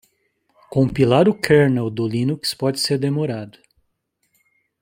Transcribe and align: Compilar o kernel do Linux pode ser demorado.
Compilar 0.71 1.29
o 1.29 1.33
kernel 1.39 1.87
do 1.91 2.07
Linux 2.07 2.55
pode 2.55 2.79
ser 2.79 2.97
demorado. 2.97 3.59